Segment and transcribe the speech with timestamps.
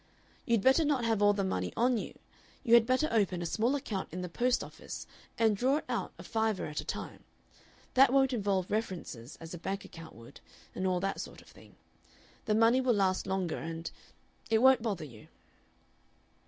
[0.47, 2.17] You'd better not have all the money on you;
[2.63, 5.05] you had better open a small account in the post office
[5.37, 7.23] and draw it out a fiver at a time.
[7.93, 10.39] That won't involve references, as a bank account would
[10.73, 11.75] and all that sort of thing.
[12.45, 13.91] The money will last longer, and
[14.49, 15.27] it won't bother you."